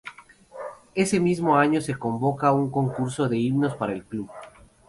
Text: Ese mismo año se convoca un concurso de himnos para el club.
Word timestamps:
Ese 0.95 1.19
mismo 1.19 1.55
año 1.55 1.79
se 1.79 1.93
convoca 1.93 2.51
un 2.53 2.71
concurso 2.71 3.29
de 3.29 3.37
himnos 3.37 3.75
para 3.75 3.93
el 3.93 4.03
club. 4.03 4.27